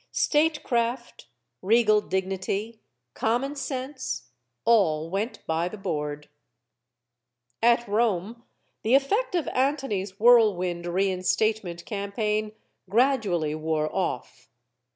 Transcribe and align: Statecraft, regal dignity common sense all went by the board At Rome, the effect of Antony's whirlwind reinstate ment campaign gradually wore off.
Statecraft, 0.11 1.27
regal 1.61 2.01
dignity 2.01 2.81
common 3.13 3.55
sense 3.55 4.31
all 4.65 5.11
went 5.11 5.45
by 5.45 5.67
the 5.69 5.77
board 5.77 6.27
At 7.61 7.87
Rome, 7.87 8.41
the 8.81 8.95
effect 8.95 9.35
of 9.35 9.47
Antony's 9.49 10.19
whirlwind 10.19 10.87
reinstate 10.87 11.63
ment 11.63 11.85
campaign 11.85 12.53
gradually 12.89 13.53
wore 13.53 13.95
off. 13.95 14.49